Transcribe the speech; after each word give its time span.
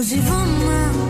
यो 0.00 0.04
जीवनमा 0.08 0.76
आउनु 0.80 1.09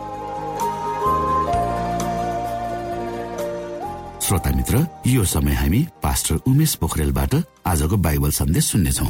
श्रोता 4.31 4.51
मित्र 4.55 4.79
यो 5.07 5.23
समय 5.27 5.53
हामी 5.53 5.79
पास्टर 5.99 6.35
उमेश 6.47 6.75
पोखरेलबाट 6.79 7.33
आजको 7.67 7.97
बाइबल 7.99 8.31
सन्देश 8.31 8.65
सुन्नेछौ। 8.65 9.05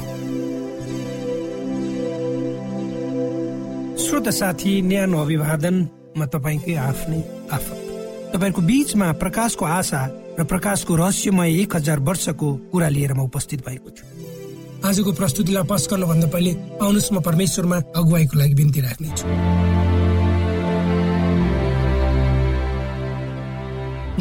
श्रोत 4.02 4.30
साथी 4.34 4.82
न्यानो 4.82 5.22
अभिवादन 5.22 5.76
म 6.18 6.26
तपाईँकै 6.26 6.74
आफ्नै 6.74 7.22
आफत। 7.54 7.78
तपाईँहरूको 8.34 8.62
बीचमा 8.66 9.12
प्रकाशको 9.22 9.66
आशा 9.78 10.02
र 10.42 10.44
प्रकाशको 10.50 10.96
रहस्यमय 10.96 11.54
एक 11.62 11.76
हजार 11.76 12.00
वर्षको 12.02 12.50
कुरा 12.74 12.90
लिएर 12.90 13.14
म 13.14 13.30
उपस्थित 13.30 13.62
भएको 13.62 13.90
छु। 13.94 14.04
आजको 14.90 15.12
प्रस्तुतिलाई 15.22 15.70
पस 15.70 15.86
गर्नुभन्दा 15.86 16.28
पहिले 16.34 16.52
आउनुहोस् 16.82 17.14
म 17.14 17.22
परमेश्वरमा 17.22 17.78
अगुवाईको 17.94 18.40
लागि 18.42 18.56
बिन्ती 18.58 18.82
राख्नेछु। 18.82 19.26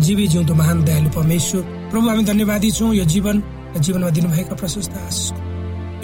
जीवी 0.00 0.26
जिउँदो 0.29 0.55
महान 0.55 0.85
दयालु 0.85 1.11
परमेश्वर। 1.11 1.62
प्रभु 1.91 2.06
हामी 2.08 2.25
धन्यवादी 2.25 2.70
छौँ 2.70 2.94
यो 2.94 3.05
जीवन 3.05 3.37
र 3.76 3.79
जीवनमा 3.79 4.11
दिनुभएका 4.17 4.55
प्रशस्त 4.56 4.93
आशिष 4.99 5.31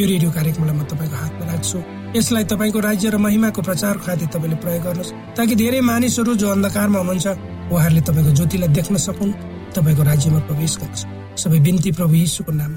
यो 0.00 0.04
रेडियो 0.06 0.30
कार्यक्रमलाई 0.30 0.76
म 0.76 0.82
तपाईँको 0.84 1.16
हातमा 1.16 1.44
राख्छु। 1.52 1.78
यसलाई 2.16 2.44
तपाईँको 2.52 2.78
राज्य 2.80 3.10
र 3.10 3.16
महिमाको 3.16 3.60
प्रचार 3.62 3.94
खातिर 4.04 4.28
तपाईँले 4.34 4.56
प्रयोग 4.62 4.82
गर्नुहोस् 4.84 5.12
ताकि 5.36 5.54
धेरै 5.56 5.80
मानिसहरू 5.80 6.34
जो 6.36 6.46
अन्धकारमा 6.48 6.98
हुनुहुन्छ 6.98 7.26
उहाँहरूले 7.72 8.02
तपाईँको 8.08 8.32
ज्योतिलाई 8.38 8.68
देख्न 8.78 8.96
सकुन् 9.06 9.32
तपाईँको 9.76 10.02
राज्यमा 10.10 10.40
प्रवेश 10.48 10.72
गर्छ। 10.80 10.98
सबै 11.42 11.58
बिन्ती 11.60 11.90
प्रभु 11.92 12.14
यीशुको 12.14 12.52
नाम 12.52 12.72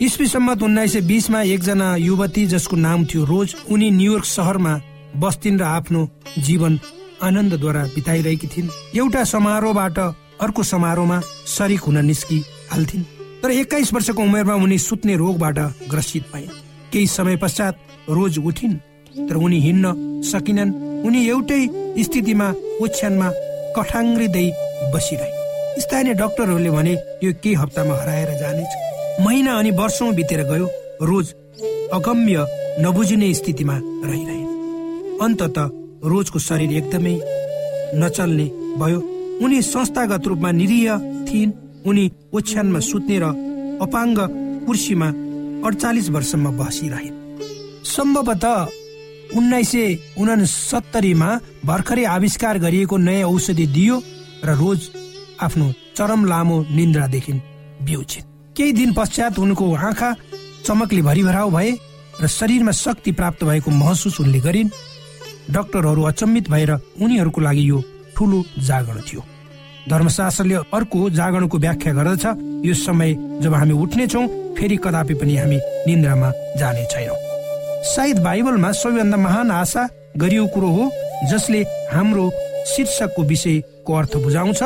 इस्वी 0.00 0.26
सम्मत 0.26 0.62
उन्नाइस 0.62 0.92
सय 0.92 1.00
बिसमा 1.00 1.40
एकजना 1.54 1.88
युवती 1.96 2.46
जसको 2.46 2.76
नाम 2.76 3.04
थियो 3.04 3.24
रोज 3.24 3.48
उनी 3.68 3.90
न्युयोर्क 3.90 4.24
सहरमा 4.24 4.74
बस्थिन् 5.16 5.58
र 5.58 5.62
आफ्नो 5.62 6.08
जीवन 6.38 6.78
आनन्दद्वारा 7.22 7.82
बिताइरहेकी 7.94 8.46
थिइन्। 8.46 8.68
एउटा 8.96 9.24
समारोहबाट 9.24 9.98
अर्को 10.40 10.62
समारोहमा 10.62 11.20
सरिक 11.46 11.80
हुन 11.80 12.04
निस्कि 12.04 12.38
हाल्थिन्। 12.70 13.04
तर 13.42 13.50
एक्काइस 13.50 13.92
वर्षको 13.94 14.22
उमेरमा 14.22 14.54
उनी 14.54 14.78
सुत्ने 14.78 15.16
रोगबाट 15.16 15.58
ग्रसित 15.90 16.24
भए। 16.34 16.48
केही 16.92 17.06
समय 17.06 17.36
पश्चात 17.36 17.74
रोज 18.08 18.38
उठिन् 18.38 18.74
तर 19.28 19.36
उनी 19.36 19.58
हिँड्न 19.60 20.22
सकिनन्। 20.22 20.74
उनी 21.06 21.20
एउटै 21.28 21.62
स्थितिमा 21.98 22.48
ओछ्यानमा 22.82 23.28
कठाङ्ग्रिँदै 23.76 24.46
बसिरहे। 24.94 25.80
स्थानीय 25.80 26.14
डाक्टरहरूले 26.14 26.70
भने 26.70 26.92
यो 27.24 27.32
केही 27.42 27.54
हप्तामा 27.54 27.94
हराएर 27.94 28.30
जानेछ। 28.40 28.72
महिना 29.26 29.58
अनि 29.58 29.70
वर्षौं 29.70 30.14
बितेर 30.14 30.42
गयो। 30.44 30.66
रोज 31.02 31.34
अगम्य 31.92 32.46
नबुझिने 32.80 33.32
स्थितिमा 33.34 33.80
रहिरहे। 33.82 34.39
अन्तत 35.20 35.58
रोजको 36.04 36.38
शरीर 36.38 36.70
एकदमै 36.72 37.14
नचल्ने 38.00 38.46
भयो। 38.80 39.00
उनी 39.44 39.58
संस्थागत 39.64 40.26
रूपमा 40.26 40.50
निरीह 40.60 40.98
थिइन्। 41.28 41.52
उनी 41.88 42.04
ओछ्यानमा 42.36 42.80
सुत्ने 42.80 43.16
र 43.22 43.24
अपाङ्ग 43.84 44.18
कुर्सीमा 44.66 45.08
अडचालिस 45.66 46.08
वर्षमा 46.14 46.50
बसिरहे 46.58 47.10
सम्भवतः 47.86 49.36
उन्नाइस 49.38 49.70
सय 49.70 49.98
उनसत्तरीमा 50.20 51.28
भर्खरै 51.64 52.04
आविष्कार 52.16 52.58
गरिएको 52.58 52.96
नयाँ 52.98 53.28
औषधि 53.28 53.66
दियो 53.76 53.96
र 54.44 54.48
रोज 54.60 54.80
आफ्नो 55.40 55.66
चरम 55.96 56.24
लामो 56.26 56.56
निन्द्रादेखि 56.76 57.32
बिउछिन् 57.86 58.28
केही 58.56 58.72
दिन 58.72 58.92
पश्चात 58.92 59.38
उनको 59.38 59.64
आँखा 59.88 60.10
चमकले 60.66 61.02
भरिभराउ 61.08 61.50
भए 61.50 61.70
र 62.20 62.26
शरीरमा 62.28 62.72
शक्ति 62.84 63.12
प्राप्त 63.12 63.44
भएको 63.44 63.70
महसुस 63.70 64.20
उनले 64.20 64.40
गरिन्। 64.40 64.70
डाक्टरहरू 65.50 66.02
अचम्मित 66.02 66.50
भएर 66.50 66.72
उनीहरूको 66.72 67.40
लागि 67.40 67.68
यो 67.70 67.82
ठुलो 68.16 68.42
जागरण 68.66 69.00
थियो। 69.08 69.22
धर्मशास्त्रले 69.90 70.54
अर्को 70.74 70.98
जागरणको 71.10 71.58
व्याख्या 71.58 71.92
गर्दछ। 71.92 72.24
यो 72.66 72.74
समय 72.76 73.14
जब 73.42 73.54
हामी 73.54 73.74
उठ्नेछौँ 73.74 74.26
फेरि 74.58 74.76
कदापि 74.84 75.14
पनि 75.14 75.36
हामी 75.36 75.58
निन्द्रामा 75.86 76.30
जाने 76.58 76.84
छैनौँ। 76.90 77.16
सायद 77.84 78.18
बाइबलमा 78.22 78.70
सबैभन्दा 78.72 79.16
महान 79.16 79.50
आशा 79.50 79.88
गरियो 80.16 80.46
कुरो 80.46 80.68
हो 80.68 80.90
जसले 81.30 81.62
हाम्रो 81.92 82.30
शीर्षकको 82.66 83.22
विषयको 83.22 83.92
अर्थ 83.94 84.16
बुझाउँछ 84.16 84.62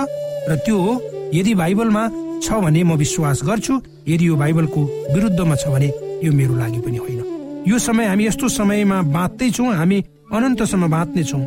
र 0.49 0.57
त्यो 0.67 0.79
हो 0.79 0.93
यदि 1.35 1.55
बाइबलमा 1.55 2.03
छ 2.43 2.59
भने 2.61 2.83
म 2.85 2.97
विश्वास 2.97 3.41
गर्छु 3.45 3.75
यदि 4.09 4.29
यो 4.29 4.37
बाइबलको 4.37 4.81
विरुद्धमा 5.15 5.55
छ 5.55 5.69
भने 5.69 5.89
यो 6.25 6.33
मेरो 6.33 6.55
लागि 6.57 6.81
पनि 6.81 6.97
होइन। 6.97 7.21
यो 7.69 7.79
समय 7.79 8.07
हामी 8.07 8.27
यस्तो 8.27 8.49
समयमा 8.49 9.01
बाँच्दैछौँ 9.15 9.75
हामी 9.75 9.99
अनन्तसम्म 10.33 10.89
बाँच्नेछौँ। 10.91 11.41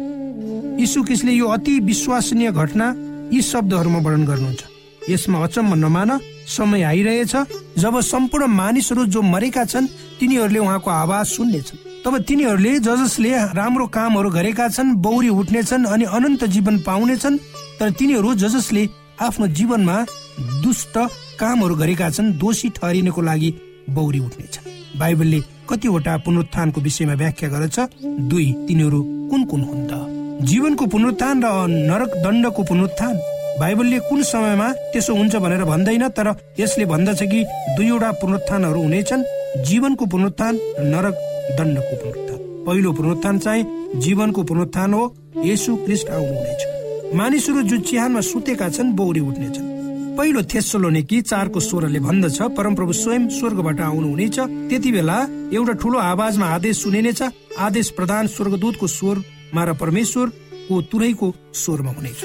यीशु 0.79 1.03
क्रिस्टले 1.03 1.31
यो 1.33 1.47
अति 1.47 1.79
विश्वसनीय 1.79 2.51
घटना 2.51 2.87
यी 3.33 3.41
शब्दहरूमा 3.41 3.99
वर्णन 3.99 4.25
गर्नुहुन्छ। 4.25 4.63
यसमा 5.09 5.37
अचम्म 5.43 5.73
नमान 5.75 6.19
समय 6.47 6.81
आइरहेछ 6.83 7.33
जब 7.77 7.99
सम्पूर्ण 8.01 8.47
मानिसहरू 8.47 9.05
जो 9.05 9.21
मरेका 9.23 9.63
छन् 9.65 9.87
तिनीहरूले 10.19 10.59
उहाँको 10.59 10.89
आवाज 10.91 11.25
सुन्नेछन्। 11.27 11.77
तब 12.05 12.17
तिनीहरूले 12.23 12.79
ज 12.79 12.95
जसले 13.01 13.31
राम्रो 13.57 13.87
कामहरू 13.87 14.29
गरेका 14.29 14.67
छन् 14.69 14.95
बौरी 15.01 15.29
उठ्नेछन् 15.31 15.85
अनि 15.85 16.05
अनन्त 16.07 16.43
जीवन 16.45 16.77
पाउनेछन् 16.85 17.37
तर 17.79 17.89
तिनीहरू 17.91 18.33
ज 18.35 18.47
जसले 18.53 18.87
आफ्नो 19.21 19.47
जीवनमा 19.57 19.97
दुष्ट 20.63 20.95
कामहरू 21.39 21.75
गरेका 21.75 22.09
छन् 22.09 22.33
दोषी 22.37 22.69
ठहरिनको 22.77 23.21
लागि 23.21 23.49
बौरी 23.89 24.19
उठ्नेछन्। 24.19 24.99
बाइबलले 24.99 25.39
कतिवटा 25.69 26.17
पुनरुत्थानको 26.17 26.81
विषयमा 26.81 27.13
व्याख्या 27.13 27.49
गर्दछ। 27.49 27.77
दुई 28.29 28.47
तिनीहरू 28.67 28.99
कुन 29.31 29.41
कुन 29.45 29.61
हुन् 29.61 29.87
त? 29.87 29.91
जीवनको 30.45 30.85
पुनरुत्थान 30.85 31.35
र 31.43 31.47
नरक 31.67 32.11
दण्डको 32.23 32.63
पुनरुत्थान? 32.63 33.15
बाइबलले 33.59 33.99
कुन 33.99 34.21
समयमा 34.23 34.67
त्यसो 34.93 35.15
हुन्छ 35.15 35.35
भनेर 35.35 35.63
भन्दैन 35.63 36.07
तर 36.07 36.27
यसले 36.59 36.85
भन्दछ 36.85 37.23
कि 37.23 37.43
दुईवटा 37.77 38.11
पुनरुत्थानहरू 38.11 38.81
हुनेछन्? 38.81 39.23
जीवनको 39.65 40.05
पुनरुत्थान 40.05 40.53
नरक 40.93 41.15
दण्डको 41.57 41.95
पुनरुत्थान। 41.95 42.37
पहिलो 42.65 42.91
पुनरुत्थान 42.93 43.39
चाहिँ 43.39 43.63
जीवनको 43.95 44.43
पुनरुत्थान 44.43 44.93
हो। 44.93 45.03
यसु 45.45 45.75
क्रिस्ट 45.75 46.09
आउनुहुनेछ। 46.09 46.61
मानिसहरू 47.15 47.61
जो 47.61 47.77
चिहानमा 47.77 48.21
सुतेका 48.21 48.69
छन् 48.69 48.93
बौरी 48.93 49.19
उठ्नेछन्। 49.19 49.76
पहिलो 50.17 50.41
थेसलोनिकी 50.49 51.21
चारको 51.21 51.59
स्वरले 51.59 51.99
भन्दछ 51.99 52.37
परमप्रभु 52.57 52.93
स्वयं 52.93 53.27
स्वर्गबाट 53.29 53.79
आउनुहुनेछ। 53.81 54.37
त्यति 54.69 54.91
बेला 54.91 55.17
एउटा 55.53 55.73
ठुलो 55.77 55.97
आवाजमा 56.01 56.45
आदेश 56.55 56.77
सुनिनेछ। 56.83 57.21
आदेश 57.59 57.89
प्रधान 57.93 58.27
स्वर्गदूतको 58.27 58.87
स्वरमा 58.89 59.63
र 59.63 59.73
परमेश्वरको 59.77 60.81
तुरैको 60.89 61.27
स्वरमा 61.53 61.91
हुनेछ। 61.91 62.19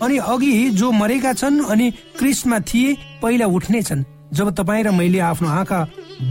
अनि 0.00 0.16
अघि 0.24 0.52
जो 0.80 0.90
मरेका 0.92 1.32
छन् 1.36 1.60
अनि 1.68 1.90
क्रिस्टमा 2.18 2.58
थिए 2.64 2.96
पहिला 3.22 3.46
उठ्नेछन्। 3.52 4.04
जब 4.32 4.50
तपाईँ 4.56 4.84
र 4.84 4.90
मैले 4.96 5.20
आफ्नो 5.20 5.48
आँखा 5.50 5.80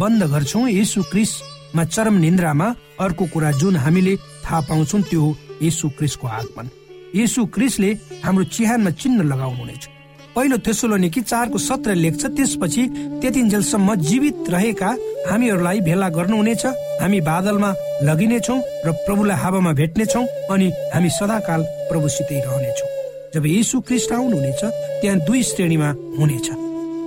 बन्द 0.02 0.24
गर्छौँ 0.34 0.66
यसु 0.72 1.04
क्रिस्टमा 1.14 1.84
चरम 1.86 2.16
निन्द्रामा 2.26 2.68
अर्को 3.00 3.26
कुरा 3.30 3.52
जुन 3.62 3.76
हामीले 3.78 4.18
थाहा 4.44 4.62
पाउँछौँ 4.66 5.02
त्यो 5.10 5.22
हो 5.22 5.38
यसु 5.62 5.90
क्रिस्टको 5.94 6.28
आगमन। 6.28 6.70
यसु 7.16 7.46
क्रिस्टले 7.54 7.98
हाम्रो 8.26 8.44
चिहानमा 8.50 8.92
चिन्ह 8.98 9.24
लगाउनुहुनेछ। 9.24 9.93
पहिलो 10.36 10.58
तेसोलोनिकी 10.66 11.22
चारको 11.22 11.58
सत्र 11.60 11.94
लेख्छ 11.96 12.26
त्यसपछि 12.26 12.84
त्यतिन्जेलसम्म 13.22 13.96
जीवित 14.02 14.50
रहेका 14.50 14.90
हामीहरूलाई 15.30 15.80
भेला 15.86 16.10
गर्नुहुनेछ। 16.10 16.66
हामी 17.02 17.20
बादलमा 17.22 17.70
लगिनेछौँ 18.04 18.60
र 18.86 18.92
प्रभुलाई 19.06 19.38
हावामा 19.38 19.72
भेट्नेछौँ 19.80 20.26
अनि 20.50 20.68
हामी 20.94 21.10
सदाकाल 21.10 21.62
प्रभुसितै 21.90 22.40
रहनेछौँ। 22.46 22.90
जब 23.34 23.46
यीशु 23.46 23.80
क्रिस्ट 23.86 24.12
आउनुहुनेछ 24.12 24.62
त्यहाँ 25.02 25.20
दुई 25.22 25.42
श्रेणीमा 25.44 25.90
हुनेछ। 26.20 26.48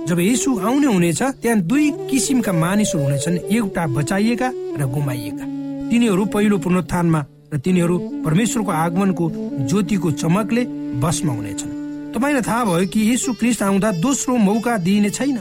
जब 0.07 0.19
यीशु 0.19 0.49
आउने 0.59 0.87
हुनेछ 0.87 1.21
त्यहाँ 1.43 1.59
दुई 1.67 1.85
किसिमका 2.09 2.51
मानिसहरू 2.55 3.03
हुनेछन् 3.03 3.37
एउटा 3.51 3.83
बचाइएका 3.91 4.49
र 4.79 4.85
गुमाइएका। 4.87 5.45
तिनीहरू 5.91 6.25
पहिलो 6.31 6.57
पुनरुत्थानमा 6.63 7.21
र 7.53 7.57
तिनीहरू 7.59 7.95
परमेश्वरको 8.25 8.71
आगमनको 8.71 9.25
ज्योतिको 9.67 10.11
चमकले 10.11 10.63
बसमा 11.03 11.33
हुनेछन्। 11.33 11.76
तपाईँलाई 12.17 12.41
थाहा 12.41 12.63
भयो 12.65 12.85
कि 12.89 12.99
यीशु 12.99 13.33
क्रिस्ट 13.37 13.61
आउँदा 13.61 13.91
दोस्रो 14.01 14.35
मौका 14.41 14.77
दिइने 14.81 15.09
छैन। 15.09 15.37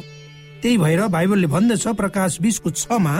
त्यही 0.61 0.77
भएर 0.79 1.01
बाइबलले 1.09 1.47
भन्दछ 1.49 1.87
प्रकाश 1.97 2.37
बिसको 2.45 2.71
छमा 2.71 3.13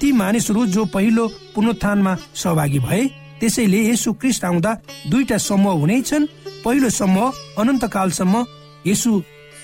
ती 0.00 0.10
मानिसहरू 0.12 0.66
जो 0.74 0.84
पहिलो 0.90 1.26
पुनरुत्थानमा 1.54 2.16
सहभागी 2.34 2.78
भए 2.82 3.02
त्यसैले 3.40 3.80
यसु 3.86 4.12
क्रिस्ट 4.12 4.44
आउँदा 4.44 4.72
दुईटा 5.06 5.38
समूह 5.38 5.78
हुनेछन् 5.80 6.26
पहिलो 6.64 6.90
समूह 6.90 7.34
अनन्तकालसम्म 7.62 8.44
यसु 8.86 9.10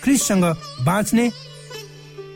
क्रिस्टसँग 0.03 0.45
बाँच्ने 0.87 1.31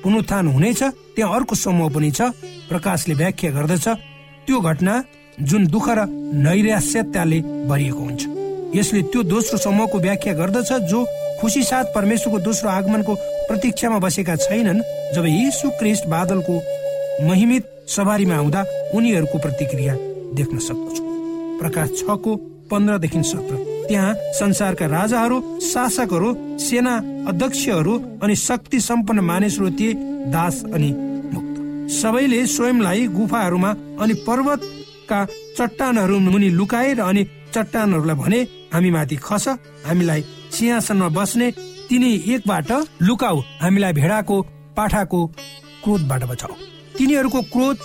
पुनरुत्थान 0.02 0.46
हुनेछ 0.48 0.82
त्यहाँ 1.14 1.34
अर्को 1.34 1.54
समूह 1.54 1.90
पनि 1.94 2.10
छ। 2.10 2.34
प्रकाशले 2.66 3.14
व्याख्या 3.14 3.50
गर्दछ 3.50 3.86
त्यो 4.46 4.60
घटना 4.60 5.02
जुन 5.38 5.66
दुःख 5.66 5.88
र 5.88 6.06
नैराश्यताले 6.42 7.40
भरिएको 7.70 8.02
हुन्छ। 8.02 8.35
यसले 8.74 9.02
त्यो 9.02 9.22
दोस्रो 9.24 9.58
समूहको 9.58 9.98
व्याख्या 9.98 10.32
गर्दछ 10.34 10.72
जो 10.90 11.04
खुसी 11.40 11.62
साथ 11.62 11.84
परमेश्वरको 11.94 12.38
दोस्रो 12.38 12.68
आगमनको 12.70 13.14
प्रतीक्षामा 13.48 13.98
बसेका 13.98 14.36
छैनन् 14.36 14.80
जब 15.14 15.24
यीशु 15.26 15.70
क्रिस्ट 15.78 16.06
बादलको 16.08 16.54
महिमित 17.28 17.64
सवारीमा 17.88 18.36
आउँदा 18.36 18.64
उनीहरूको 18.94 19.38
प्रतिक्रिया 19.38 19.94
देख्न 20.34 20.58
सक्दछु। 20.58 21.02
प्रकाश 21.60 21.90
छको 21.98 22.36
पन्ध्रदेखि 22.70 23.22
सत्र। 23.22 23.54
त्यहाँ 23.88 24.14
संसारका 24.34 24.86
राजाहरू 24.86 25.38
शासकहरू 25.62 26.34
सेना 26.58 26.96
अध्यक्षहरू 27.28 27.94
अनि 28.22 28.36
शक्ति 28.36 28.80
सम्पन्न 28.80 29.20
मानिसहरू 29.24 29.70
थिए 29.70 29.94
दास 30.34 30.62
अनि 30.74 30.90
मुक्त। 31.32 31.56
सबैले 31.92 32.46
स्वयंलाई 32.46 33.06
गुफाहरूमा 33.14 33.70
अनि 34.02 34.14
पर्वतका 34.26 35.24
चट्टानहरू 35.58 36.18
मुनि 36.18 36.48
लुकाएर 36.50 37.00
अनि 37.00 37.22
चट्टानहरूलाई 37.56 38.16
भने 38.16 38.40
हामी 38.72 38.90
माथि 38.90 39.16
खस 39.16 39.48
हामीलाई 39.86 40.24
सिंहासनमा 40.52 41.08
बस्ने 41.08 41.50
तिनी 41.88 42.10
एकबाट 42.34 42.70
लुकाऊ 43.02 43.40
हामीलाई 43.62 43.92
भेडाको 43.92 44.36
पाठाको 44.76 45.20
क्रोधबाट 45.84 46.22
बचाऊ। 46.24 46.54
तिनीहरूको 46.98 47.40
क्रोध 47.52 47.76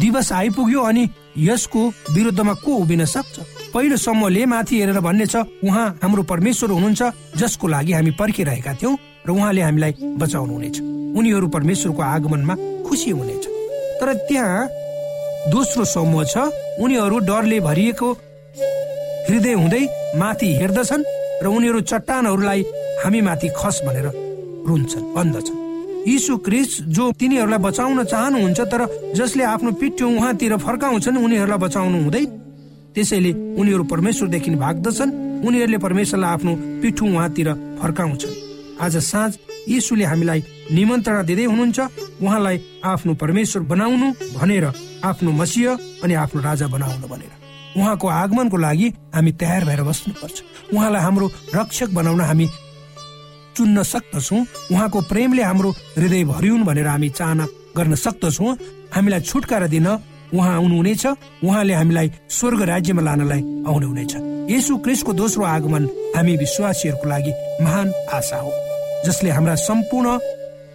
दिवस 0.00 0.32
आइपुग्यो 0.32 0.80
अनि 0.82 1.08
यसको 1.38 1.80
विरुद्धमा 2.14 2.54
को 2.64 2.76
उभिन 2.76 3.04
सक्छ? 3.04 3.38
पहिलो 3.74 3.96
समूहले 3.96 4.44
माथि 4.46 4.80
हेरेर 4.80 5.00
भन्ने 5.00 5.26
छ 5.26 5.36
उहाँ 5.64 5.86
हाम्रो 6.02 6.22
परमेश्वर 6.22 6.70
हुनुहुन्छ 6.70 7.02
जसको 7.36 7.66
लागि 7.68 7.92
हामी 7.92 8.10
पर्खिरहेका 8.20 8.74
थियौँ 8.74 8.96
र 9.26 9.30
उहाँले 9.30 9.62
हामीलाई 9.62 9.92
बचाउनु 10.20 10.52
हुनेछ। 10.52 10.80
उनीहरू 11.18 11.48
परमेश्वरको 11.48 12.02
आगमनमा 12.02 12.54
खुसी 12.88 13.10
हुनेछ। 13.10 13.44
तर 14.00 14.14
त्यहाँ 14.28 14.68
दोस्रो 15.52 15.84
समूह 15.84 16.24
छ। 16.24 16.48
उनीहरू 16.80 17.18
डरले 17.28 17.60
भरिएको 17.60 18.08
हृदय 19.28 19.52
हुँदै 19.52 19.84
माथि 20.16 20.48
हेर्दछन् 20.60 21.04
र 21.42 21.46
उनीहरू 21.46 21.80
चट्टानहरूलाई 21.90 22.60
हामी 23.04 23.20
माथि 23.28 23.48
खस 23.56 23.80
भनेर 23.86 24.06
रुन्छन् 24.68 25.12
भन्दछन् 25.14 25.58
यीशु 26.08 26.36
क्रिस 26.46 26.70
जो 26.96 27.04
तिनीहरूलाई 27.20 27.60
बचाउन 27.66 28.04
चाहनुहुन्छ 28.04 28.60
तर 28.72 28.82
जसले 29.14 29.44
आफ्नो 29.44 29.70
पिठ्यो 29.80 30.08
उहाँतिर 30.08 30.56
फर्काउँछन् 30.66 31.22
उनीहरूलाई 31.24 31.58
बचाउनु 31.64 31.98
हुँदैन 32.04 32.26
त्यसैले 32.94 33.32
उनीहरू 33.60 33.84
परमेश्वरदेखि 33.92 34.50
भाग्दछन्। 34.64 35.10
उनीहरूले 35.46 35.78
परमेश्वरलाई 35.78 36.30
आफ्नो 36.34 36.52
पिठो 36.82 37.04
उहाँतिर 37.06 37.48
फर्काउँछन्। 37.82 38.34
आज 38.80 38.96
साँझ 39.12 39.32
यीशुले 39.68 40.04
हामीलाई 40.10 40.40
निमन्त्रणा 40.72 41.22
दिँदै 41.28 41.44
हुनुहुन्छ 41.52 41.78
उहाँलाई 42.24 42.56
आफ्नो 42.92 43.14
परमेश्वर 43.22 43.62
बनाउनु 43.70 44.06
भनेर 44.38 44.64
आफ्नो 45.04 45.30
मसिह 45.40 46.02
अनि 46.02 46.14
आफ्नो 46.24 46.40
राजा 46.42 46.66
बनाउनु 46.74 47.06
भनेर। 47.12 47.37
उहाँको 47.76 48.06
आगमनको 48.08 48.56
लागि 48.56 48.88
हामी 49.14 49.32
तयार 49.32 49.64
भएर 49.64 49.82
बस्नुपर्छ। 49.82 50.36
उहाँलाई 50.74 51.02
हाम्रो 51.02 51.26
रक्षक 51.54 51.88
बनाउन 51.94 52.20
हामी 52.20 52.46
चुन्न 53.56 53.82
सक्दछौँ। 53.82 54.40
उहाँको 54.72 54.98
प्रेमले 55.10 55.42
हाम्रो 55.42 55.70
हृदय 55.98 56.24
भरिउन् 56.24 56.64
भनेर 56.64 56.86
हामी 56.86 57.08
चाहना 57.10 57.46
गर्न 57.76 57.94
सक्दछौँ। 57.94 58.56
हामीलाई 58.94 59.20
छुटकारा 59.20 59.66
दिन 59.66 59.86
उहाँ 60.34 60.54
आउनुहुनेछ। 60.54 61.06
उहाँले 61.44 61.74
हामीलाई 61.74 62.08
स्वर्ग 62.30 62.60
राज्यमा 62.62 63.02
लानलाई 63.02 63.40
आउनुहुनेछ। 63.68 64.12
यसु 64.48 64.76
क्रिस्टको 64.84 65.12
दोस्रो 65.12 65.44
आगमन 65.44 65.84
हामी 66.16 66.36
विश्वासीहरूको 66.36 67.08
लागि 67.08 67.32
महान 67.64 67.92
आशा 68.12 68.38
हो 68.40 68.52
जसले 69.06 69.30
हाम्रा 69.30 69.54
सम्पूर्ण 69.54 70.08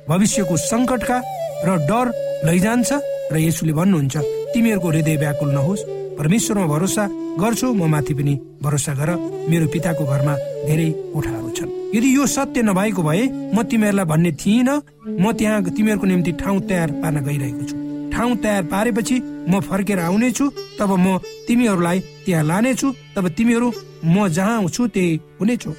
भविष्यको 0.10 0.58
सङ्कटका 0.58 1.18
र 1.66 1.70
डर 1.90 2.06
लैजान्छ 2.46 2.92
र 3.32 3.38
यसुले 3.40 3.74
भन्नुहुन्छ 3.74 4.16
तिमीहरूको 4.54 4.88
हृदय 4.90 5.16
व्याकुल 5.18 5.50
नहोस्। 5.54 5.82
परमेश्वरमा 6.18 6.66
भरोसा 6.68 7.04
गर्छु 7.42 7.68
म 7.74 7.90
माथि 7.92 8.14
पनि 8.14 8.34
भरोसा 8.64 8.94
गर। 8.94 9.10
मेरो 9.50 9.68
पिताको 9.74 10.04
घरमा 10.06 10.34
धेरै 10.68 10.90
कोठाहरू 11.14 11.50
छन्। 11.58 11.70
यदि 11.96 12.10
यो 12.16 12.26
सत्य 12.26 12.62
नभएको 12.62 13.02
भए 13.04 13.24
म 13.54 13.64
तिमीहरूलाई 13.70 14.06
भन्ने 14.06 14.32
थिइनँ। 14.42 14.82
म 15.20 15.32
त्यहाँ 15.34 15.64
तिमीहरूको 15.78 16.06
निम्ति 16.08 16.32
ठाउँ 16.42 16.60
तयार 16.70 16.90
पार्न 17.02 17.18
गइरहेको 17.26 17.64
छु। 17.70 17.76
ठाउँ 18.14 18.36
तयार 18.44 18.64
पारेपछि 18.74 19.16
म 19.50 19.60
फर्केर 19.60 20.00
आउनेछु 20.00 20.46
तब 20.80 20.92
म 20.96 21.18
तिमीहरूलाई 21.48 22.00
त्यहाँ 22.26 22.44
लानेछु 22.44 22.88
तब 23.16 23.28
तिमीहरू 23.38 23.68
म 24.06 24.28
जहाँ 24.30 24.68
छु 24.70 24.88
त्यही 24.88 25.20
हुनेछु। 25.40 25.72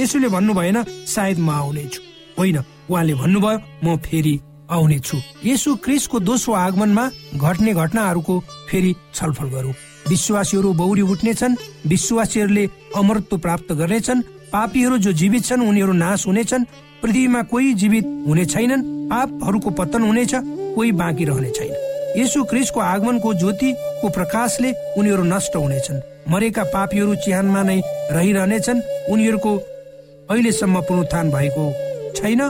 यसोले 0.00 0.28
भन्नु 0.28 0.52
भएन 0.54 0.78
सायद 1.06 1.38
म 1.38 1.50
आउनेछु। 1.50 2.00
होइन 2.38 2.58
उहाँले 2.90 3.14
भन्नुभयो 3.14 3.58
म 3.84 3.96
फेरि 4.06 4.34
आउनेछु 4.70 5.16
यसु 5.44 5.74
क्रिसको 5.84 6.20
दोस्रो 6.20 6.54
आगमनमा 6.54 7.04
घट्ने 7.36 7.72
घटनाहरूको 7.74 8.38
फेरि 8.70 8.94
छलफल 9.14 9.48
गरौँ। 9.48 9.72
विश्वासीहरू 10.08 10.72
बौरी 10.72 11.02
उठ्नेछन् 11.02 11.56
विश्वासीहरूले 11.86 12.64
अमरत्व 12.96 13.38
प्राप्त 13.38 13.72
गर्नेछन् 13.72 14.22
पापीहरू 14.52 14.98
जो 14.98 15.12
जीवित 15.12 15.44
छन् 15.44 15.66
उनीहरू 15.68 15.92
नाश 15.92 16.26
हुनेछन् 16.26 16.64
पृथ्वीमा 17.02 17.42
कोही 17.50 17.74
जीवित 17.74 18.04
हुने 18.26 18.44
छैनन् 18.46 18.86
पापहरूको 19.10 19.70
पतन 19.70 20.02
हुनेछ 20.02 20.34
कोही 20.34 20.92
बाँकी 20.92 21.24
रहने 21.24 21.50
छैन। 21.50 21.74
यसु 22.20 22.44
क्रिसको 22.44 22.80
आगमनको 22.80 23.34
ज्योतिको 23.34 24.08
प्रकाशले 24.08 24.72
उनीहरू 24.98 25.24
नष्ट 25.24 25.56
हुनेछन्। 25.56 26.02
मरेका 26.30 26.64
पापीहरू 26.70 27.14
चिहानमा 27.24 27.62
नै 27.62 27.80
रहिरहनेछन् 28.12 28.82
उनीहरूको 29.10 29.56
अहिलेसम्म 30.30 30.80
पुनरुत्थान 30.80 31.30
भएको 31.30 31.64
छैन। 32.16 32.40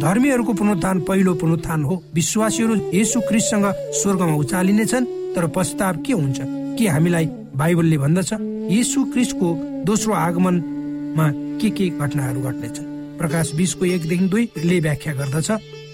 धर्मीहरूको 0.00 0.52
पुनरुत्थान 0.52 1.00
पहिलो 1.00 1.34
पुनरुत्थान 1.34 1.82
हो। 1.84 2.02
विश्वासीहरू 2.14 2.74
यसु 2.94 3.20
क्रिससँग 3.20 3.66
स्वर्गमा 3.74 4.34
उचालिनेछन् 4.34 5.06
तर 5.34 5.46
पश्चाताप 5.46 6.02
के 6.06 6.12
हुन्छ? 6.12 6.38
के 6.78 6.88
हामीलाई 6.88 7.26
बाइबलले 7.56 7.98
भन्दछ? 7.98 8.32
यीशु 8.70 9.04
क्रिस्टको 9.04 9.48
दोस्रो 9.84 10.14
आगमनमा 10.14 11.26
के 11.60 11.70
के 11.70 11.88
घटनाहरू 11.88 12.40
घट्नेछन्? 12.40 13.18
प्रकाश 13.18 13.54
बिसको 13.54 13.84
एकदेखि 13.84 14.28
दुईले 14.28 14.80
व्याख्या 14.80 15.12
गर्दछ। 15.14 15.50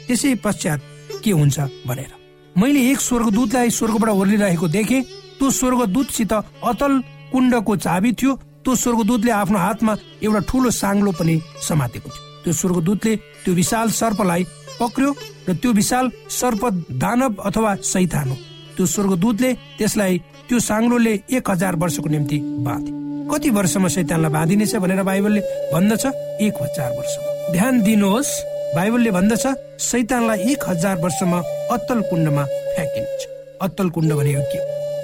त्यसै 0.06 0.34
पश्चात 0.34 0.80
के 1.24 1.30
हुन्छ 1.30 1.60
भनेर। 1.86 2.10
मैले 2.58 2.90
एक 2.90 3.00
स्वर्गदूतलाई 3.00 3.70
स्वर्गबाट 3.70 4.10
ओर्लिरहेको 4.10 4.68
देखे। 4.68 5.00
त्यो 5.38 5.50
स्वर्गदूतसित 5.50 6.32
अतल 6.32 6.92
कुण्डको 7.32 7.76
चाबी 7.76 8.12
थियो। 8.12 8.32
त्यो 8.64 8.74
स्वर्गदूतले 8.74 9.30
आफ्नो 9.30 9.58
हातमा 9.58 9.96
एउटा 10.22 10.40
ठुलो 10.40 10.70
साङ्लो 10.70 11.12
पनि 11.12 11.40
समातेको 11.68 12.08
थियो। 12.10 12.42
त्यो 12.44 12.52
स्वर्गदूतले 12.52 13.12
त्यो 13.44 13.54
विशाल 13.54 13.90
सर्पलाई 13.90 14.44
पक्रियो 14.80 15.10
र 15.48 15.54
त्यो 15.54 15.72
विशाल 15.72 16.10
सर्प 16.30 16.62
दानव 17.02 17.42
अथवा 17.44 17.74
सैतान 17.92 18.28
हो 18.28 18.36
त्यो 18.76 18.86
स्वर्गदूतले 18.86 19.52
त्यसलाई 19.78 20.18
त्यो 20.48 20.58
साङ्लोले 20.60 21.12
एक 21.36 21.50
हजार 21.50 21.76
वर्षको 21.76 22.08
निम्ति 22.08 22.38
बाँधे। 22.66 22.90
कति 23.30 23.50
वर्षमा 23.50 23.88
शैतानलाई 23.88 24.32
बाँधिनेछ 24.32 24.74
भनेर 24.76 25.02
बाइबलले 25.02 25.40
भन्दछ 25.72 26.04
एक 26.46 26.62
हजार 26.62 26.90
वर्ष 26.98 27.14
ध्यान 27.52 27.80
दिनुहोस् 27.82 28.32
बाइबलले 28.74 29.10
भन्दछ 29.10 29.46
शैतानलाई 29.80 30.52
एक 30.52 30.64
हजार 30.68 30.96
वर्षमा 31.00 31.38
अत्तल 31.74 32.00
कुण्डमा 32.10 32.44
फ्याँकिनेछ। 32.44 33.26
अत्तल 33.62 33.88
कुण्ड 33.90 34.12
भनेको 34.12 34.42
के? 34.52 34.58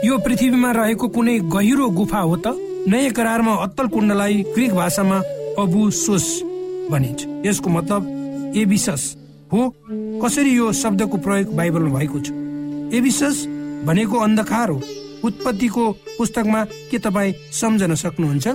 यो 0.07 0.19
पृथ्वीमा 0.19 0.71
रहेको 0.73 1.09
कुनै 1.09 1.39
गहिरो 1.55 1.89
गुफा 1.91 2.21
हो 2.21 2.37
त? 2.37 2.55
नयाँ 2.89 3.13
करारमा 3.13 3.55
अत्तल 3.65 3.87
कुण्डलाई 3.95 4.35
ग्रिक 4.55 4.73
भाषामा 4.75 5.19
अबुसोस 5.59 6.27
भनिन्छ। 6.91 7.47
यसको 7.47 7.71
मतलब 7.71 8.03
एबिसस 8.57 9.03
हो? 9.53 9.69
कसरी 10.25 10.57
यो 10.57 10.73
शब्दको 10.73 11.17
प्रयोग 11.19 11.55
बाइबलमा 11.57 11.99
भएको 11.99 12.21
छ? 12.21 12.31
एबिसस 12.95 13.45
भनेको 13.87 14.17
अन्धकार 14.19 14.69
हो। 14.71 14.83
उत्पत्तिको 15.25 15.91
पुस्तकमा 16.19 16.65
के 16.91 16.99
तपाईँ 16.99 17.33
सम्झन 17.53 17.95
सक्नुहुन्छ? 17.95 18.49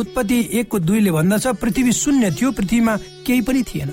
उत्पत्ति 0.00 0.38
एकको 0.52 0.78
दुईले 0.78 1.10
भन्दछ 1.10 1.46
पृथ्वी 1.60 1.92
शून्य 1.92 2.30
थियो 2.30 2.52
पृथ्वीमा 2.52 2.96
केही 3.26 3.40
पनि 3.40 3.62
थिएन। 3.62 3.92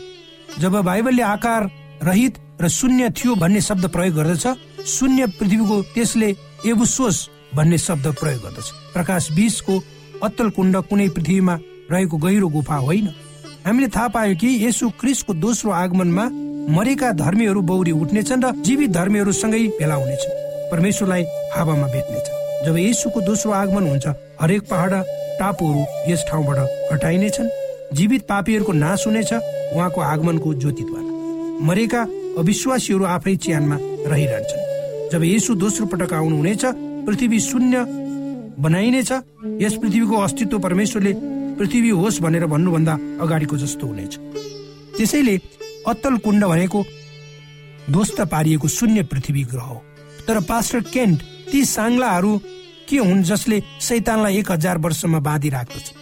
जब 0.59 0.75
बाइबलले 0.81 1.21
आकार 1.21 1.69
रहित 2.03 2.37
र 2.61 2.67
शून्य 2.69 3.09
थियो 3.09 3.35
भन्ने 3.35 3.61
शब्द 3.61 3.87
प्रयोग 3.87 4.15
गर्दछ 4.15 4.47
शून्य 4.87 5.27
पृथ्वीको 5.39 5.81
त्यसले 5.93 6.35
एबुसोस 6.67 7.29
भन्ने 7.55 7.77
शब्द 7.77 8.07
प्रयोग 8.19 8.41
गर्दछ। 8.41 8.67
प्रकाश 8.93 9.31
बिसको 9.31 9.83
अत्तल 10.23 10.49
कुण्ड 10.49 10.77
कुनै 10.89 11.07
पृथ्वीमा 11.09 11.57
रहेको 11.91 12.17
गहिरो 12.17 12.47
गुफा 12.47 12.75
होइन। 12.75 13.07
हामीले 13.65 13.87
थाहा 13.87 14.07
पायौँ 14.07 14.35
कि 14.35 14.47
यसु 14.65 14.89
क्रिसको 14.99 15.33
दोस्रो 15.33 15.71
आगमनमा 15.71 16.23
मरेका 16.69 17.11
धर्मीहरू 17.15 17.61
बौरी 17.63 17.91
उठ्नेछन् 17.93 18.43
र 18.43 18.51
जीवित 18.59 18.91
धर्मीहरूसँगै 18.91 19.59
भेला 19.79 19.95
हुनेछन्। 19.95 20.33
परमेश्वरलाई 20.71 21.23
हावामा 21.55 21.87
भेट्नेछ 21.87 22.27
जब 22.65 22.77
यसुको 22.77 23.21
दोस्रो 23.21 23.51
आगमन 23.53 23.87
हुन्छ 23.87 24.07
हरेक 24.41 24.67
पहाड 24.67 24.93
टापुहरू 25.39 26.11
यस 26.11 26.25
ठाउँबाट 26.29 26.59
हटाइनेछन्। 26.91 27.49
जीवित 27.95 28.21
पापीहरूको 28.27 28.73
नाश 28.73 29.07
हुनेछ 29.07 29.33
उहाँको 29.33 30.01
आगमनको 30.03 30.53
ज्योतिद्वारा। 30.53 31.63
मरेका 31.63 32.01
अविश्वासीहरू 32.43 33.03
आफै 33.15 33.35
च्यानमा 33.39 33.77
रहिरहन्छन्। 34.11 34.63
जब 35.11 35.23
यसु 35.23 35.55
दोस्रो 35.55 35.85
पटक 35.87 36.13
आउनुहुनेछ 36.13 36.63
पृथ्वी 37.07 37.39
शून्य 37.39 37.85
बनाइनेछ 38.59 39.11
यस 39.63 39.73
पृथ्वीको 39.81 40.15
अस्तित्व 40.19 40.59
परमेश्वरले 40.59 41.13
पृथ्वी 41.57 41.89
होस् 41.89 42.21
भनेर 42.21 42.45
भन्नुभन्दा 42.45 42.93
अगाडिको 43.21 43.57
जस्तो 43.57 43.87
हुनेछ। 43.87 44.17
त्यसैले 44.97 45.35
अत्तल 45.87 46.17
कुण्ड 46.17 46.43
भनेको 46.45 46.85
ध्वस्त 47.89 48.21
पारिएको 48.21 48.67
शून्य 48.67 49.03
पृथ्वी 49.03 49.43
ग्रह 49.43 49.61
हो। 49.61 49.83
तर 50.27 50.39
पास्टर 50.39 50.79
केन्ट 50.79 51.21
ती 51.51 51.65
साङ्लाहरू 51.65 52.41
के 52.89 52.97
हुन् 52.97 53.23
जसले 53.23 53.63
शैतानलाई 53.81 54.37
एक 54.37 54.51
हजार 54.51 54.77
वर्षमा 54.77 55.19
बाँधि 55.19 55.49
राख्दछ 55.49 55.93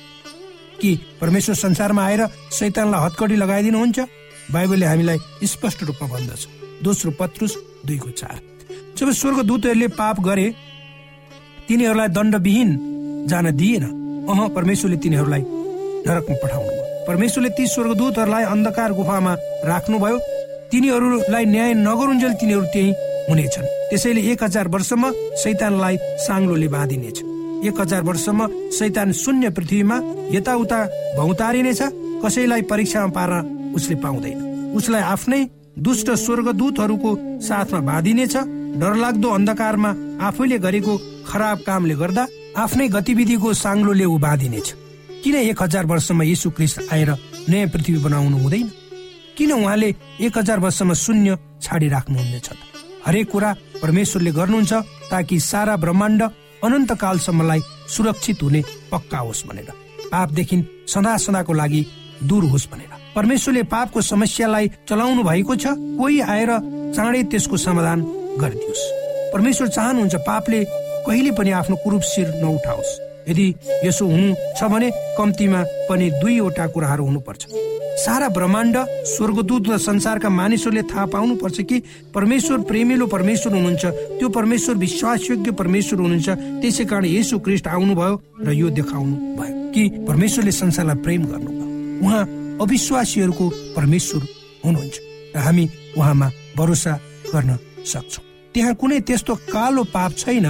कि 0.82 1.00
परमेश्वर 1.22 1.56
संसारमा 1.56 2.04
आएर 2.06 2.28
शैतानलाई 2.52 3.06
हतकडी 3.06 3.36
लगाइदिनुहुन्छ? 3.36 4.00
बाइबलले 4.52 4.86
हामीलाई 4.86 5.18
स्पष्ट 5.44 5.84
रूपमा 5.84 6.08
भन्दछ। 6.10 6.48
दोस्रो 6.84 7.12
पत्रुस 7.12 7.58
दुईको 7.86 8.10
चार। 8.10 8.42
जब 8.98 9.12
स्वर्गदूतहरूले 9.12 9.88
पाप 9.88 10.20
गरे 10.20 10.48
तिनीहरूलाई 11.68 12.08
दण्डविहीन 12.08 12.70
जान 13.30 13.52
दिएन। 13.52 14.01
अह 14.30 14.48
परमेश्वरले 14.56 14.98
तिनीहरूलाई 14.98 15.44
नरकमा 16.06 16.36
पठाउनु 16.44 16.72
परमेश्वरले 17.08 17.50
ती 17.50 17.66
स्वर्गदूतहरूलाई 17.68 18.44
अन्धकार 18.44 18.92
गुफामा 18.94 19.34
राख्नुभयो। 19.66 20.18
तिनीहरूलाई 20.72 21.46
न्याय 21.46 21.74
नगरुन्जेल 21.74 22.34
तिनीहरू 22.34 22.66
त्यही 22.74 22.90
हुनेछन्। 23.30 23.66
त्यसैले 23.90 24.22
एक 24.32 24.44
हजार 24.44 24.68
वर्षमा 24.68 25.10
शैतानलाई 25.44 25.98
साङ्लोले 26.26 26.68
बाँधिनेछ। 26.68 27.18
एक 27.68 27.82
हजार 27.82 28.02
वर्षमा 28.04 28.46
शैतान 28.78 29.12
शून्य 29.12 29.50
पृथ्वीमा 29.50 29.98
यताउता 30.32 30.80
भौतारिनेछ। 31.18 31.82
कसैलाई 32.24 32.62
परीक्षामा 32.62 33.14
पार्न 33.18 33.74
उसले 33.76 33.96
पाउँदैन। 33.96 34.38
उसलाई 34.78 35.02
आफ्नै 35.02 35.42
दुष्ट 35.80 36.08
स्वर्गदूतहरूको 36.12 37.12
साथमा 37.42 37.80
बाँधिनेछ। 37.80 38.36
डरलाग्दो 38.82 39.30
अन्धकारमा 39.30 39.92
आफैले 40.22 40.58
गरेको 40.60 40.94
खराब 41.28 41.58
कामले 41.68 41.96
गर्दा 41.96 42.24
आफ्नै 42.58 42.88
गतिविधिको 42.88 43.54
साङ्लोले 43.54 44.06
ऊ 44.06 44.18
किन 45.24 45.36
एक 45.36 45.62
हजार 45.62 45.86
वर्षमा 45.86 46.24
यीशु 46.24 46.50
क्रिस्ट 46.50 46.94
आएर 46.94 47.10
नयाँ 47.50 47.68
पृथ्वी 47.68 47.98
बनाउनु 47.98 48.38
हुँदैन? 48.38 48.68
किन 49.38 49.52
उहाँले 49.52 49.96
एक 50.20 50.38
हजार 50.38 50.60
वर्षमा 50.60 50.94
शून्य 50.94 51.38
छाडिराख्नुहुनेछ? 51.62 52.50
हरेक 53.08 53.32
कुरा 53.32 53.56
परमेश्वरले 53.82 54.32
गर्नुहुन्छ 54.32 54.74
ताकि 55.12 55.40
सारा 55.40 55.76
ब्रह्माण्ड 55.78 56.22
अनन्त 56.64 56.92
कालसम्मलाई 56.92 57.62
सुरक्षित 57.88 58.44
हुने 58.44 58.64
पक्का 58.92 59.20
होस् 59.20 59.48
भनेर। 59.48 59.70
पापदेखि 60.12 60.58
सदा 60.88 61.18
सदाको 61.18 61.54
लागि 61.54 61.86
दूर 62.24 62.44
होस् 62.44 62.70
भनेर। 62.72 62.92
परमेश्वरले 63.16 63.64
पापको 63.64 64.02
समस्यालाई 64.02 64.68
चलाउनु 64.90 65.24
भएको 65.24 65.56
छ 65.56 65.66
कोही 65.78 66.20
आएर 66.20 66.52
चाँडै 66.96 67.24
त्यसको 67.24 67.58
समाधान 67.58 68.02
गरिदियोस्। 68.42 68.84
परमेश्वर 69.34 69.68
चाहनुहुन्छ 69.68 70.16
पापले 70.16 70.60
कहिले 71.08 71.32
पनि 71.38 71.52
आफ्नो 71.52 71.76
कुरूप 71.84 72.02
शिर 72.02 72.28
नउठाओस्। 72.42 72.92
यदि 73.30 73.46
यसो 73.86 74.06
हुनु 74.06 74.36
छ 74.58 74.64
भने 74.66 74.90
कम्तीमा 75.18 75.62
पनि 75.90 76.10
दुईवटा 76.22 76.66
कुराहरू 76.74 77.04
हुनुपर्छ। 77.06 77.42
सारा 78.02 78.28
ब्रह्माण्ड 78.34 78.78
स्वर्गदूत 79.06 79.68
र 79.70 79.78
संसारका 79.78 80.30
मानिसहरूले 80.30 80.84
थाहा 80.90 81.06
पाउनु 81.06 81.36
पर्छ 81.38 81.62
कि 81.62 81.78
परमेश्वर 82.16 82.58
प्रेमिलो 82.66 83.06
परमेश्वर 83.08 83.54
हुनुहुन्छ 83.54 83.86
त्यो 84.18 84.30
परमेश्वर 84.30 84.76
विश्वासयोग्य 84.76 85.52
परमेश्वर 85.52 86.00
हुनुहुन्छ। 86.00 86.30
त्यसै 86.62 86.86
कारण 86.86 87.06
यसो 87.06 87.40
क्रिस्ट 87.46 87.68
आउनुभयो 87.68 88.16
र 88.42 88.50
यो 88.58 88.70
देखाउनु 88.74 89.16
भयो 89.38 89.54
कि 89.74 89.84
परमेश्वरले 90.08 90.52
संसारलाई 90.52 90.98
प्रेम 91.06 91.22
गर्नुभयो। 91.30 91.68
उहाँ 92.02 92.24
अविश्वासीहरूको 92.64 93.46
परमेश्वर 93.78 94.22
हुनुहुन्छ 94.66 94.96
र 95.36 95.38
हामी 95.38 95.66
उहाँमा 95.98 96.28
भरोसा 96.58 96.94
गर्न 97.34 97.52
सक्छौँ। 97.86 98.24
त्यहाँ 98.54 98.74
कुनै 98.82 99.00
त्यस्तो 99.06 99.36
कालो 99.54 99.84
पाप 99.94 100.12
छैन। 100.18 100.48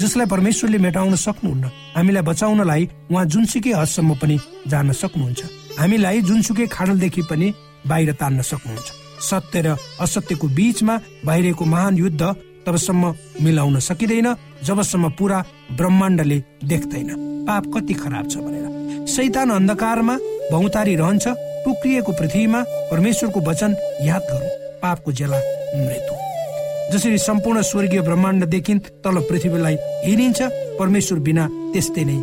जसलाई 0.00 0.26
परमेश्वरले 0.26 0.78
मेटाउन 0.78 1.14
सक्नुहुन्न। 1.16 1.64
हामीलाई 1.96 2.22
बचाउनलाई 2.22 2.82
उहाँ 3.10 3.24
जुनसुकै 3.26 3.72
हदसम्म 3.72 4.14
पनि 4.20 4.36
जान 4.68 4.92
सक्नुहुन्छ। 4.92 5.40
हामीलाई 5.78 6.20
जुनसुकै 6.28 6.66
खाडलदेखि 6.66 7.22
पनि 7.30 7.46
बाहिर 7.88 8.12
तान्न 8.20 8.40
सक्नुहुन्छ। 8.42 8.88
सत्य 9.20 9.60
र 9.62 9.76
असत्यको 10.00 10.46
बीचमा 10.48 10.94
बाहिरको 11.24 11.64
महान 11.64 11.94
युद्ध 11.96 12.22
तबसम्म 12.66 13.04
मिलाउन 13.40 13.78
सकिँदैन 13.80 14.28
जबसम्म 14.64 15.08
पुरा 15.18 15.38
ब्रह्माण्डले 15.78 16.38
देख्दैन। 16.64 17.10
पाप 17.46 17.64
कति 17.74 17.94
खराब 17.94 18.24
छ 18.28 18.36
भनेर। 18.44 19.06
शैतान 19.06 19.50
अन्धकारमा 19.50 20.16
भौतारी 20.52 20.94
रहन्छ 20.96 21.26
टुक्रिएको 21.64 22.12
पृथ्वीमा 22.12 22.60
परमेश्वरको 22.90 23.40
वचन 23.40 23.70
याद 24.02 24.22
गरौँ 24.30 24.50
पापको 24.82 25.12
जेला 25.12 25.38
मृत्यु। 25.76 26.15
जसरी 26.92 27.18
सम्पूर्ण 27.18 27.62
स्वर्गीय 27.62 28.00
ब्रह्माण्डदेखि 28.08 28.74
तल 29.04 29.16
पृथ्वीलाई 29.28 29.76
हेरिन्छ 30.06 30.40
परमेश्वर 30.78 31.18
बिना 31.26 31.44
त्यस्तै 31.72 32.04
नै 32.08 32.18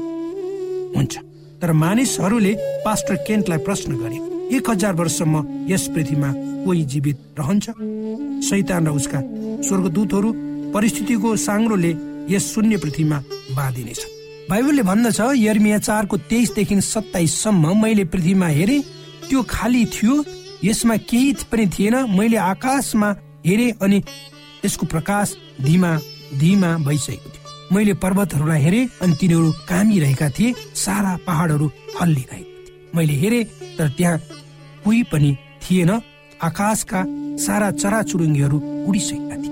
हुन्छ। 0.95 1.13
तर 1.61 1.71
मानिसहरूले 1.83 2.53
पास्टर 2.85 3.15
केन्टलाई 3.27 3.59
प्रश्न 3.67 3.91
गरे 4.01 4.17
एक 4.55 4.69
हजार 4.69 4.93
वर्षसम्म 4.95 5.35
यस 5.71 5.87
पृथ्वीमा 5.95 6.29
कोही 6.65 6.83
जीवित 6.91 7.17
रहन्छ? 7.39 7.65
शैतान 8.47 8.87
र 8.87 8.91
उसका 8.99 9.19
स्वर्गदूतहरू 9.67 10.29
परिस्थितिको 10.73 11.35
साङ्रोले 11.47 11.91
यस 12.33 12.43
शून्य 12.53 12.77
पृथ्वीमा 12.83 13.17
बाँधिनेछ 13.55 14.01
बाइबलले 14.49 14.83
भन्दछ 14.83 15.19
यर्मिया 15.37 15.77
चारको 15.87 16.17
तेइसदेखि 16.31 16.75
सत्ताइससम्म 16.83 17.65
मैले 17.83 18.03
पृथ्वीमा 18.13 18.47
हेरे 18.57 18.77
त्यो 19.27 19.41
खाली 19.49 19.83
थियो 19.95 20.15
यसमा 20.63 20.95
केही 21.09 21.33
पनि 21.51 21.65
थिएन 21.75 21.95
मैले 22.17 22.37
आकाशमा 22.51 23.09
हेरे 23.47 23.67
अनि 23.83 23.99
यसको 24.65 24.85
प्रकाश 24.85 25.35
धीमा 25.61 25.91
धीमा 26.39 26.77
भइसकेको 26.77 27.29
थियो। 27.29 27.75
मैले 27.75 27.93
पर्वतहरूलाई 27.93 28.61
हेरे 28.61 28.81
अनि 29.01 29.15
तिनीहरू 29.19 29.51
कामिरहेका 29.69 30.29
थिए 30.29 30.53
सारा 30.75 31.17
पहाडहरू 31.27 31.71
हल्लिरहेको 32.01 32.51
थिए। 32.65 32.91
मैले 32.95 33.13
हेरे 33.13 33.43
तर 33.77 33.89
त्यहाँ 33.97 34.17
कोही 34.85 35.03
पनि 35.11 35.35
थिएन। 35.63 35.91
आकाशका 36.43 37.03
सारा 37.39 37.69
चराचुरुङ्गीहरू 37.71 38.57
उडिसकेका 38.87 39.35
थिए। 39.35 39.51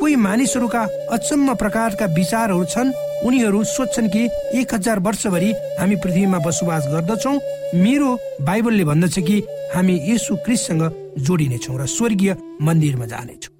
कोही 0.00 0.16
मानिसहरूका 0.16 0.82
अचम्म 1.12 1.54
प्रकारका 1.54 2.06
विचारहरू 2.14 2.64
छन्। 2.64 2.92
उनीहरू 3.26 3.62
सोध्छन् 3.64 4.08
कि 4.08 4.22
एक 4.60 4.74
हजार 4.74 4.98
वर्षभरि 4.98 5.50
हामी 5.80 5.96
पृथ्वीमा 5.96 6.38
बसोबास 6.38 6.84
गर्दछौ। 6.88 7.32
मेरो 7.76 8.10
बाइबलले 8.40 8.84
भन्दछ 8.84 9.18
कि 9.18 9.42
हामी 9.74 10.00
यसु 10.08 10.36
क्रिससँग 10.36 10.82
जोडिनेछौँ 11.18 11.78
र 11.80 11.86
स्वर्गीय 11.86 12.36
मन्दिरमा 12.62 13.06
जानेछौँ। 13.06 13.59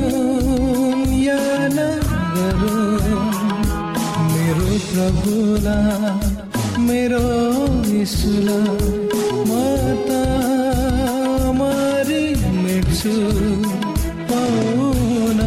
मेरो 4.91 5.07
प्रभुलाई 5.23 6.83
मेरो 6.83 7.23
यीशुलाई 7.87 8.89
म 9.47 9.51
त 10.07 10.09
मरि 11.59 12.23
मेट्छु 12.63 13.15
पाउन 14.31 15.39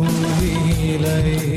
उनीलाई। 0.00 1.51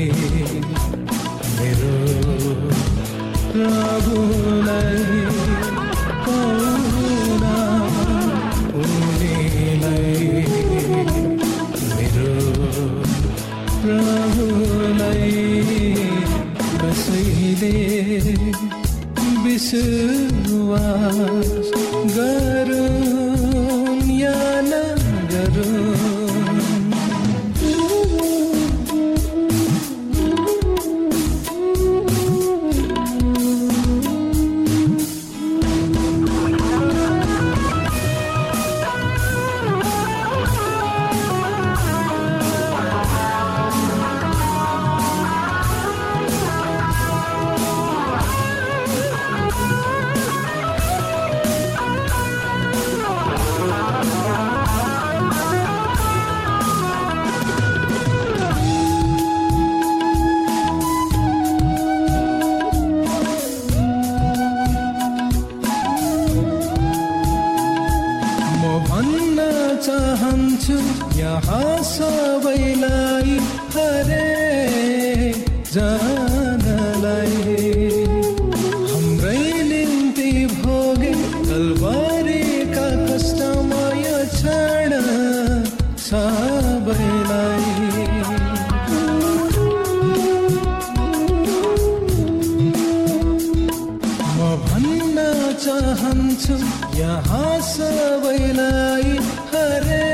चाहन्छु 95.66 96.56
यहाँ 96.96 97.54
सबैलाई 97.68 99.12
हरे 99.52 100.10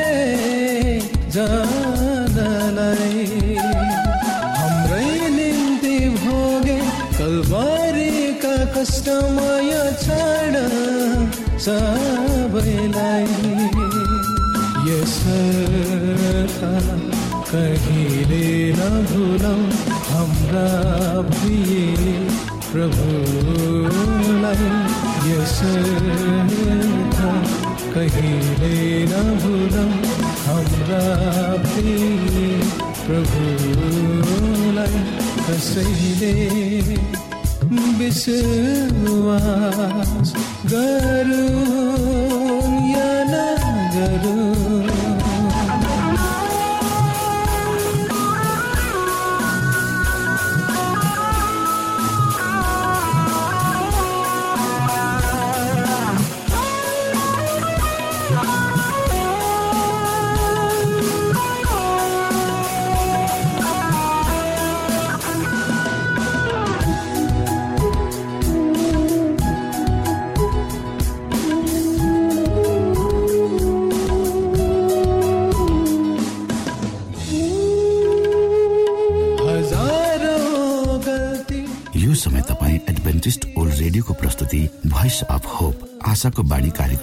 जानलाई। 1.35 3.25
हाम्रै 4.57 5.11
निम्ति 5.37 5.97
भोगे 6.23 6.79
कलबारीका 7.19 8.55
कष्टमय 8.77 9.73
क्षण 10.01 10.55
सबैलाई। 11.67 13.33
यसर्थ 14.88 16.61
कहिले 17.53 18.47
नभुलौ 18.81 19.59
हाम्रा 20.11 20.69
प्रिय 21.33 21.73
प्रभुलाई 22.73 24.02
कहिले 27.95 28.75
नभुलौ 29.12 29.85
हाम्रा 30.45 31.03
प्रिय 31.66 32.38
प्रभुलाई 33.07 35.01
कसैले 35.47 36.35
विश्वास 38.92 40.29
गरौँ 40.73 41.82